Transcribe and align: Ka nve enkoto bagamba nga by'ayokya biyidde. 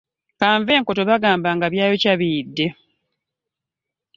Ka 0.39 0.47
nve 0.59 0.71
enkoto 0.77 1.01
bagamba 1.09 1.49
nga 1.55 1.67
by'ayokya 1.73 2.13
biyidde. 2.19 2.65